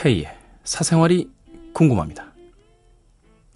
K의 0.00 0.28
사생활이 0.62 1.28
궁금합니다. 1.72 2.32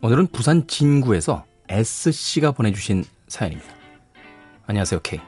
오늘은 0.00 0.26
부산 0.26 0.66
진구에서 0.66 1.44
S씨가 1.68 2.50
보내주신 2.50 3.04
사연입니다. 3.28 3.72
안녕하세요, 4.66 5.02
K. 5.02 5.20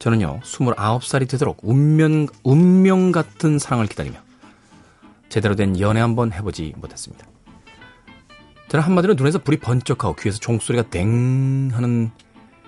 저는요, 0.00 0.40
29살이 0.42 1.30
되도록 1.30 1.60
운명, 1.62 2.26
운명 2.42 3.12
같은 3.12 3.60
사랑을 3.60 3.86
기다리며 3.86 4.18
제대로 5.28 5.54
된 5.54 5.78
연애 5.78 6.00
한번 6.00 6.32
해보지 6.32 6.74
못했습니다. 6.76 7.24
저는 8.68 8.84
한마디로 8.84 9.14
눈에서 9.14 9.38
불이 9.38 9.60
번쩍하고 9.60 10.16
귀에서 10.16 10.40
종소리가 10.40 10.90
댕 10.90 11.70
하는 11.72 12.10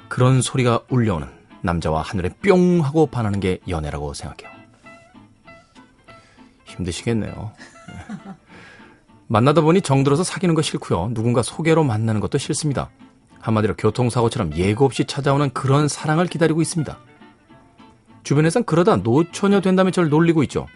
그런 0.09 0.43
소리가 0.43 0.85
울려오는 0.91 1.27
남자와 1.63 2.03
하늘에 2.03 2.29
뿅 2.41 2.85
하고 2.85 3.07
반하는 3.07 3.41
게 3.41 3.59
연애라고 3.67 4.15
생각해요. 4.15 4.55
힘드시겠네요. 6.75 7.53
네. 8.09 8.17
만나다 9.27 9.63
보니 9.63 9.81
정들어서 9.81 10.23
사귀는 10.23 10.55
거 10.55 10.63
싫고요. 10.63 11.11
누군가 11.15 11.43
소개로 11.43 11.83
만나는 11.85 12.21
것도 12.21 12.39
싫습니다. 12.39 12.91
한마디로 13.41 13.75
교통사고처럼 13.77 14.55
예고 14.57 14.85
없이 14.85 15.05
찾아오는 15.05 15.51
그런 15.51 15.89
사랑을 15.89 16.27
기다리고 16.27 16.63
있습니다. 16.63 16.99
주변에선 18.23 18.65
그러다 18.65 18.97
노처녀 18.97 19.61
된다며 19.61 19.91
저를 19.91 20.09
놀리고 20.09 20.43
있죠. 20.45 20.67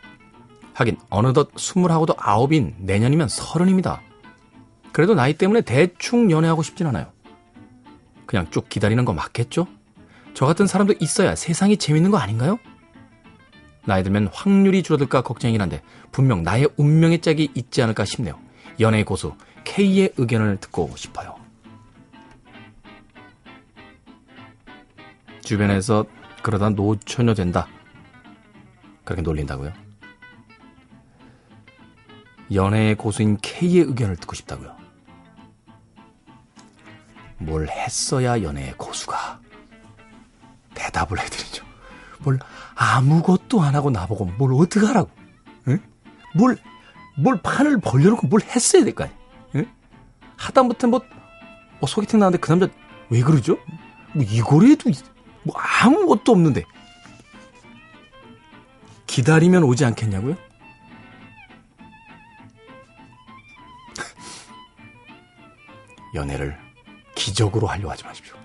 하긴 0.74 0.98
어느덧 1.10 1.50
스물하고도 1.56 2.14
아홉인 2.18 2.76
내년이면 2.78 3.28
서른입니다. 3.28 4.02
그래도 4.92 5.14
나이 5.14 5.34
때문에 5.34 5.62
대충 5.62 6.30
연애하고 6.30 6.62
싶진 6.62 6.86
않아요. 6.88 7.10
그냥 8.26 8.50
쭉 8.50 8.68
기다리는 8.68 9.04
거 9.04 9.12
맞겠죠? 9.12 9.66
저 10.34 10.46
같은 10.46 10.66
사람도 10.66 10.94
있어야 11.00 11.34
세상이 11.34 11.78
재밌는 11.78 12.10
거 12.10 12.18
아닌가요? 12.18 12.58
나이 13.88 14.02
들면 14.02 14.28
확률이 14.34 14.82
줄어들까 14.82 15.22
걱정이긴 15.22 15.62
한데 15.62 15.80
분명 16.12 16.42
나의 16.42 16.68
운명의 16.76 17.22
짝이 17.22 17.50
있지 17.54 17.80
않을까 17.80 18.04
싶네요. 18.04 18.38
연애의 18.78 19.02
고수 19.04 19.34
K의 19.64 20.12
의견을 20.18 20.58
듣고 20.60 20.92
싶어요. 20.94 21.36
주변에서 25.42 26.04
그러다 26.42 26.68
노처녀 26.68 27.32
된다. 27.32 27.66
그렇게 29.04 29.22
놀린다고요? 29.22 29.72
연애의 32.52 32.94
고수인 32.94 33.38
K의 33.40 33.86
의견을 33.86 34.16
듣고 34.16 34.34
싶다고요? 34.34 34.76
뭘 37.38 37.68
했어야 37.68 38.42
연애의 38.42 38.74
고수가 38.76 39.40
대답을 40.74 41.18
해드리죠. 41.20 41.64
뭘 42.18 42.38
아무것도 42.80 43.60
안 43.60 43.74
하고 43.74 43.90
나보고 43.90 44.26
뭘 44.38 44.54
어떡하라고. 44.54 45.10
응? 45.66 45.80
뭘, 46.36 46.56
뭘 47.18 47.40
판을 47.42 47.80
벌려놓고 47.80 48.28
뭘 48.28 48.40
했어야 48.42 48.84
될 48.84 48.94
거 48.94 49.02
아니야. 49.04 49.16
응? 49.56 49.66
하다못해 50.36 50.86
뭐, 50.86 51.00
뭐 51.80 51.88
소개팅 51.88 52.20
나왔는데 52.20 52.40
그 52.40 52.48
남자 52.48 52.68
왜 53.10 53.20
그러죠? 53.22 53.58
뭐 54.14 54.24
이거래도 54.24 54.90
뭐 55.42 55.56
아무것도 55.58 56.30
없는데. 56.32 56.62
기다리면 59.08 59.64
오지 59.64 59.84
않겠냐고요? 59.84 60.36
연애를 66.14 66.56
기적으로 67.16 67.66
하려 67.66 67.90
하지 67.90 68.04
마십시오. 68.04 68.36